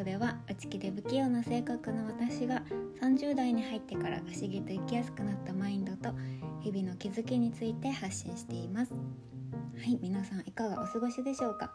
[0.00, 2.62] オでは内気で不器用な性格の私が
[3.00, 6.14] 30代に入ってから不思議と生きやすくなったマインドと
[6.60, 8.92] 日々の気づきについて発信しています。
[8.92, 8.98] は
[9.84, 11.72] い皆さんいかがお過ごしでしょうか？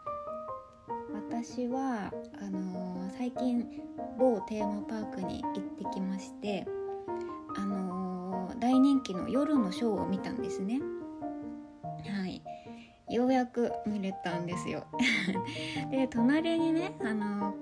[1.14, 3.66] 私はあのー、最近
[4.18, 6.66] 某テーマパークに行ってきまして
[7.56, 10.80] あのー、大人気の夜のショーを見たんですね。
[12.06, 12.42] はい。
[13.08, 14.84] ようやく見れたんですよ。
[15.90, 17.54] で隣にねあの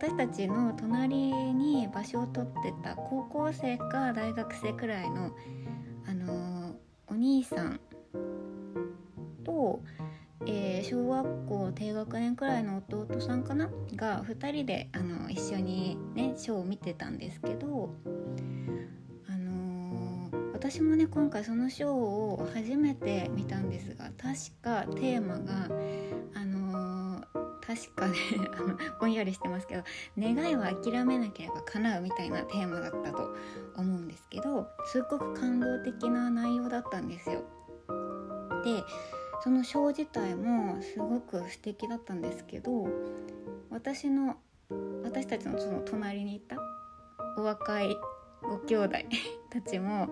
[0.00, 5.32] 私たちの隣に場所を取ってた高校生か大学生くらいの
[6.06, 6.76] あの
[7.08, 7.80] お兄さん
[9.42, 9.82] と、
[10.46, 13.68] えー、小学校低学年くらいの弟さんかな？
[13.96, 17.92] が2人であの一緒にねショーを見てたんですけど
[19.28, 25.68] あの私もね今回そのショーを初めて見たんですが確かテーマが
[26.34, 26.57] あの、
[27.68, 28.16] 確かね
[28.58, 29.82] あの ぼんやりしてますけど
[30.18, 33.36] 願いは諦めなければ叶うみたいなテーマだったと
[33.76, 37.44] 思うんですけどすっごく感動的な内容だったんですよ。
[38.64, 38.82] で
[39.44, 42.88] そのショー自体もすごく素敵だったんですけど
[43.70, 44.38] 私の
[45.04, 46.56] 私たちのその隣にいた
[47.36, 47.94] お若い
[48.42, 48.96] ご兄弟
[49.50, 50.08] たちも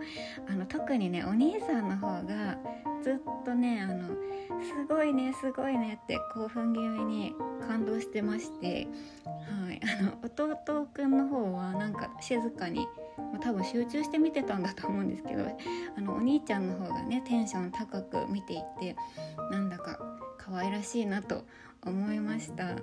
[0.47, 2.59] あの特にねお兄さんの方が
[3.07, 7.37] ずっとねあのすごいねすごいねって興奮気味に
[7.69, 8.89] 感動してまして、
[9.25, 15.45] はい、あの弟くんの方はなんか静かに、まあ、多分集中して見てたんだと思うんですけど
[15.97, 18.97] あのお兄ちゃんの方がねテンション高く見ていて
[19.53, 20.01] なんだか
[20.37, 21.45] 可愛らしいなと
[21.84, 22.75] 思いました。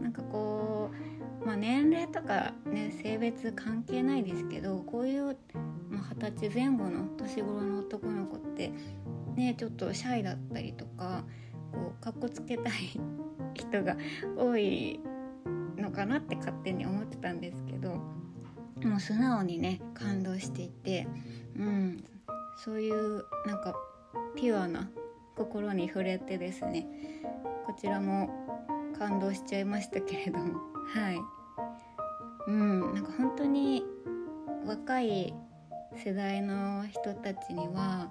[0.00, 5.36] なんかこうまあ、年齢とか、ね、性別関係ないですけどこういう、
[5.88, 8.72] まあ、歳前後の年頃の男の子って
[9.40, 11.24] ねちょっとシャイだったりとか
[11.72, 12.72] こうかっこつけたい
[13.54, 13.96] 人が
[14.36, 15.00] 多い
[15.76, 17.94] のかなって勝手に思ってたんですけど
[18.84, 21.08] もう素直にね感動していて、
[21.56, 22.04] うん、
[22.56, 23.74] そういうなんか
[24.36, 24.90] ピュアな
[25.36, 26.86] 心に触れてですね
[27.66, 28.28] こちらも
[28.98, 30.60] 感動しちゃいましたけれども
[30.92, 31.18] はい。
[32.46, 33.84] うんなんか本当に
[34.66, 35.34] 若い
[35.94, 38.10] 世代の人たちには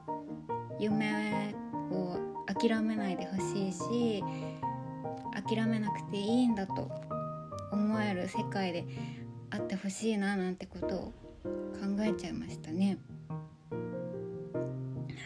[0.79, 1.53] 夢
[1.91, 2.17] を
[2.47, 4.23] 諦めないでほしいし
[5.47, 6.89] 諦めなくていいんだと
[7.71, 8.85] 思える世界で
[9.51, 11.13] あってほしいななんてことを
[11.43, 12.97] 考えちゃいましたね。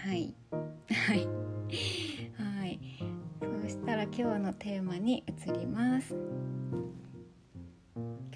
[0.05, 0.33] はい。
[0.89, 1.27] はい。
[2.37, 2.79] はい。
[3.61, 6.15] そしたら今日のテーマに移ります。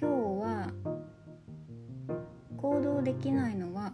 [0.00, 0.72] 日は
[2.56, 3.92] 行動できないのは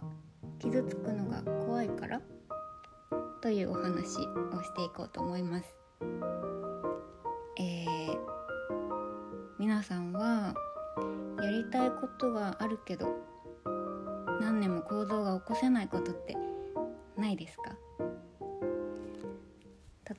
[0.59, 2.21] 傷つくのが怖いから？
[3.45, 5.75] というお話をしていこうと思います。
[7.59, 8.17] えー、
[9.59, 10.55] 皆さんは
[11.39, 13.13] やりたいことがあるけど
[14.41, 16.35] 何年も行動が起こせないことって
[17.17, 17.75] ないですか？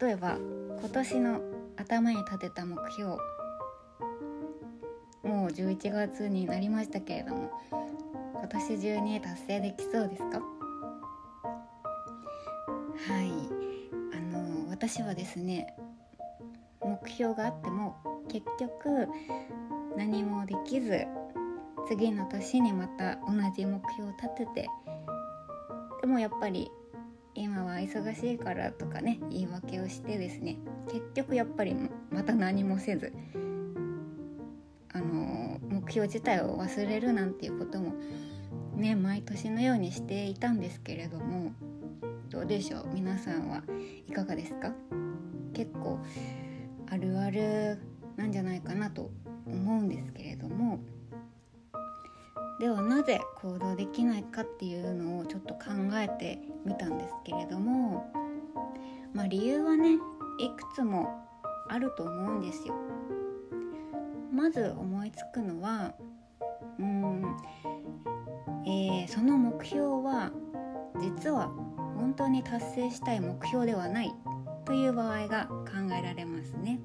[0.01, 0.37] 例えば
[0.79, 1.41] 今年の
[1.79, 3.17] 頭に立てた目標
[5.25, 7.51] もう11月になりましたけれども
[8.35, 10.41] 今年中に達成できそうですか？
[14.77, 15.75] 私はですね
[16.85, 17.97] 目標があっても
[18.29, 19.09] 結局
[19.97, 21.07] 何もできず
[21.89, 24.69] 次の年にまた同じ目標を立てて
[26.03, 26.71] でもやっぱり
[27.35, 30.59] 今は忙しいからとかね言い訳をしてですね
[30.93, 31.75] 結局やっぱり
[32.11, 33.15] また何もせず
[34.93, 37.95] あの目標自体を忘れるなんていうことも
[38.75, 41.53] ね毎年のようにしていたんですけれども
[42.31, 42.89] どうでしょう？
[42.93, 43.63] 皆さんは
[44.07, 44.73] いかがですか？
[45.53, 45.99] 結構
[46.91, 47.79] あるある
[48.17, 49.11] なんじゃないかなと
[49.47, 50.81] 思うんですけれども。
[52.59, 55.61] ではなぜ行動できないかっていうのをちょっと考
[55.95, 58.13] えてみたんですけれども。
[59.13, 59.95] まあ理由はね
[60.39, 61.09] いくつも
[61.69, 62.75] あると思うんですよ。
[64.33, 65.95] まず思いつくのは
[66.79, 67.37] うん
[68.67, 70.33] えー、その目標は
[71.01, 71.51] 実は
[71.97, 74.13] 本当に達成したい目標ではない
[74.65, 76.81] という場合が考えられますね。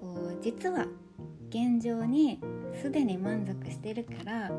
[0.00, 0.86] こう実は
[1.50, 2.40] 現状に
[2.80, 4.50] すでに満足してるから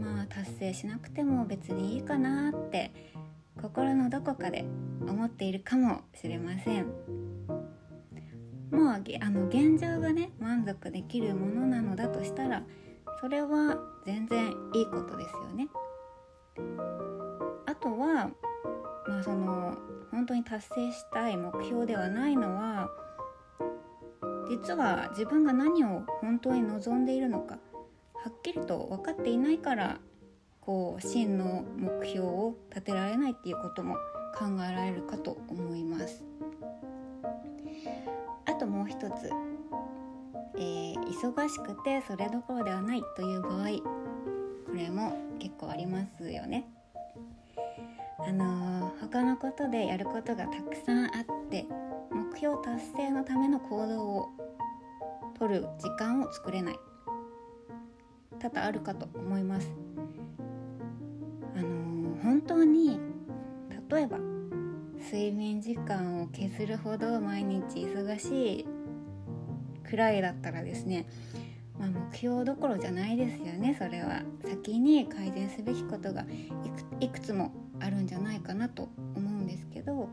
[0.00, 2.92] まあ達成しなくても別にいいかなって
[3.60, 4.64] 心のどこかで
[5.06, 6.86] 思っているかもしれません。
[8.70, 12.62] もうあの現状がね満足できるものなのだとしたら
[13.20, 15.68] それは全然いいことですよね。
[17.72, 18.30] あとは、
[19.08, 19.74] まあ、その
[20.10, 22.90] 本当に達成したい目標ではないのは
[24.50, 27.54] 実は自分が何を本当に望んでいるのか
[28.12, 30.00] はっきりと分かっていないから
[30.60, 33.94] こう真の目標を立てられないっていうことも
[34.36, 36.22] 考えられるかと思います。
[38.44, 39.30] あともう一つ、
[40.56, 43.68] えー、忙しくてそれどころではないという場合
[44.66, 46.68] これも結構ありますよね。
[48.26, 51.66] あのー、他のことでやることがたくさんあって
[52.10, 54.28] 目標達成のための行動を
[55.38, 56.76] 取る時間を作れない。
[58.38, 59.72] 多々あるかと思います。
[61.56, 63.00] あのー、本当に
[63.90, 64.18] 例えば
[65.02, 68.66] 睡眠時間を削るほど毎日忙しい
[69.88, 71.06] くらいだったらですね、
[71.78, 74.22] まあ、目標どころじゃないですよねそれは。
[74.44, 76.24] 先に改善すべきことが
[77.00, 80.08] いくつもあるんじゃないかなと思うんですけど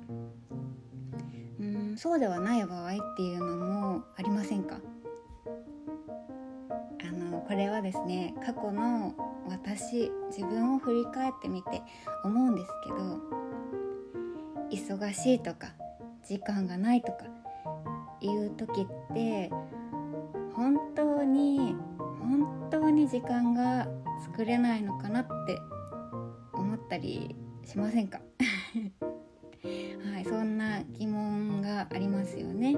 [1.60, 4.80] うんそうではない場合っていうのもありませんか？
[7.08, 9.14] あのこれはですね過去の
[9.48, 11.82] 私自分を振り返ってみて
[12.24, 13.20] 思うんですけど
[14.98, 15.74] 忙しいとか
[16.26, 17.26] 時間がないとか
[18.22, 19.50] いう時って
[20.54, 21.76] 本当に
[22.20, 23.88] 本当に時間が
[24.22, 25.58] 作れないのかなって
[26.54, 27.36] 思ったり
[27.70, 28.20] しませんか？
[30.04, 32.76] はいそんな疑問がありますよね。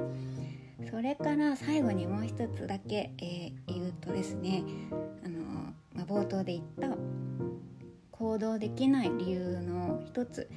[0.89, 4.63] それから最後にもう一つだけ、えー、言うとですね
[5.23, 5.39] あの、
[5.93, 6.97] まあ、冒頭で言った
[8.11, 10.49] 行動できない理由の一つ、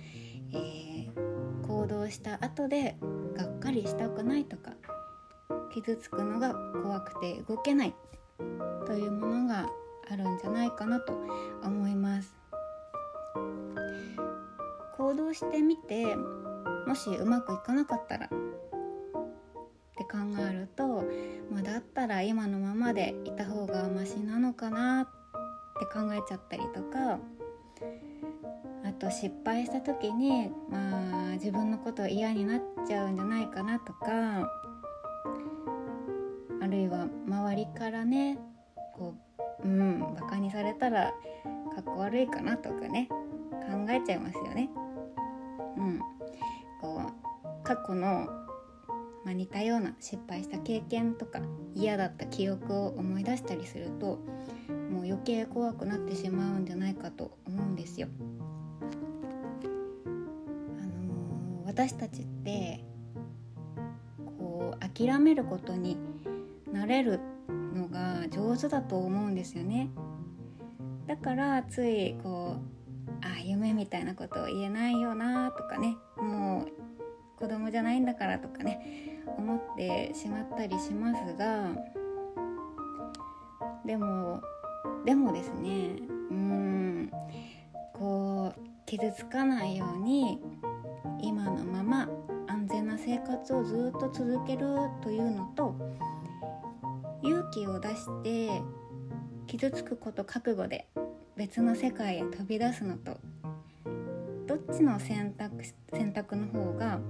[0.53, 2.97] えー、行動した後で
[3.37, 4.73] がっかりしたくないとか
[5.73, 7.95] 傷つくのが怖くて動けない
[8.87, 9.69] というものが
[10.11, 11.13] あるんじゃないかなと
[11.63, 12.35] 思います。
[15.05, 16.17] 行動してみて
[16.87, 20.17] もしうまくいかなかったらって考
[20.51, 21.05] えると、
[21.53, 25.07] まあ、だったら今のままでいた方がマシなのかなっ
[25.79, 27.19] て考えちゃったりとか
[28.83, 34.49] あと失敗した時に、まあ、自分のこと嫌になっちゃうんじゃないかなとか
[36.63, 38.39] あるいは周りからね
[38.95, 39.15] こ
[39.63, 41.13] ううんバカにされたら
[41.75, 44.71] かっこ悪いかなとかね考えちゃいますよね。
[45.77, 46.01] うん、
[46.81, 48.27] こう過去の、
[49.25, 51.41] まあ、似たような失敗した経験とか
[51.75, 54.19] 嫌だった記憶を思い出したりすると
[54.91, 58.09] もう余計怖くなってしまうんじゃないかと思うんですよ。
[60.05, 62.85] あのー、私たちって
[64.39, 65.97] こう諦めることに
[66.73, 67.21] なれる
[67.75, 69.89] のが上手だと思うんですよね。
[71.07, 72.84] だからついこう
[73.37, 75.97] あ夢みたいなことを言えないよなとかね。
[76.17, 79.23] もう子供じゃないんだからとかね。
[79.39, 81.71] 思ってしまったりしますが。
[83.87, 84.41] でも
[85.05, 85.97] でもですね。
[86.31, 87.11] うん。
[87.95, 90.41] こう傷つかないように
[91.21, 92.09] 今のまま
[92.47, 94.67] 安全な生活をずっと続ける
[95.03, 95.75] というのと
[97.23, 98.63] 勇気を出して
[99.47, 100.89] 傷つくこと覚悟で
[101.37, 103.19] 別の世界へ飛び出すのと
[104.47, 107.01] どっちの選択選択の方が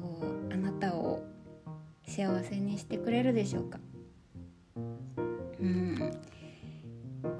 [0.00, 1.22] こうあなたを
[2.06, 3.78] 幸せにしてくれるでしょうか。
[5.60, 6.20] うん。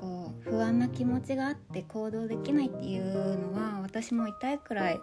[0.00, 5.00] こう不安な気持ちがあって行動できないっていうのは私も痛いくらい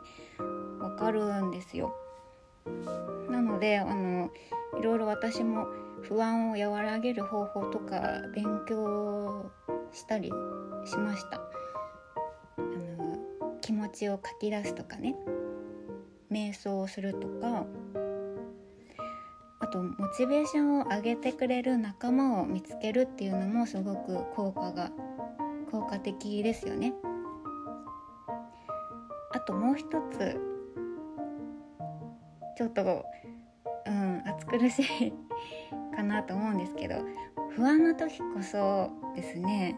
[0.80, 1.94] わかるんですよ。
[3.30, 4.32] なのであの
[4.80, 5.68] いろいろ私も
[6.02, 9.52] 不安を和らげる方法とか勉強
[9.94, 10.32] したり
[10.86, 11.38] しました。
[11.38, 15.16] あの気持ちを書き出すとかね。
[16.32, 17.66] 瞑想をするとか。
[19.60, 24.92] あとモチベーションを上げてくれる仲間を見つけるっていうのもすごく効果が
[25.72, 26.94] 効果的ですよね。
[29.34, 30.36] あともう一つ
[32.58, 33.06] ちょっと
[33.86, 35.14] うん暑苦しい
[35.96, 36.96] かなと思うんですけど
[37.56, 39.76] 不安な時こそですね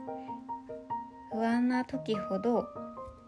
[1.31, 2.67] 不安な時ほど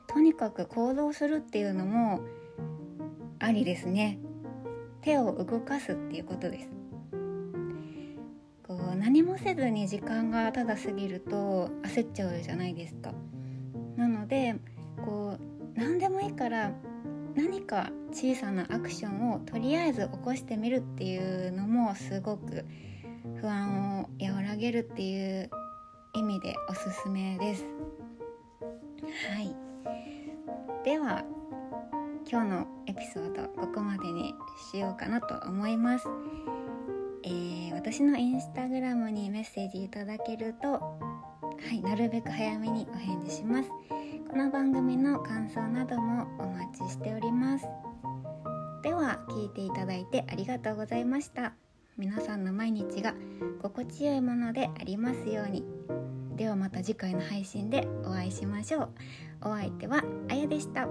[0.07, 2.21] とにかく行動するっていうのも
[3.39, 4.17] ありですね。
[5.01, 6.69] 手を動かすっていうことです。
[8.63, 13.13] こう何もせずに時間がただ過ぎると焦っちゃうじゃないですか。
[13.97, 14.55] なので
[15.03, 16.71] こう何でもいいから
[17.35, 22.65] 何か小さなアクションをとりあえず起こしてみるっていうのもすごく
[23.45, 25.51] 不安を和らげるっていう
[26.15, 27.63] 意味でおすすめです。
[29.29, 29.55] はい。
[30.83, 31.23] では
[32.27, 34.33] 今日のエピソードここまでに
[34.71, 36.07] しようかなと思います。
[37.21, 40.99] えー、私のインスタグラムにメッセージいただけるとは
[41.71, 43.69] いなるべく早めにお返事します。
[44.27, 47.67] この番組の感想などもお待ちしております。
[48.81, 51.53] では聞いていただいてありがとうございました。
[51.97, 53.13] 皆さんの毎日が
[53.61, 55.63] 心地よいものでありますように。
[56.35, 58.89] ではまた次回の配信でお会いしましょう。
[59.41, 60.89] お相手はあやでした。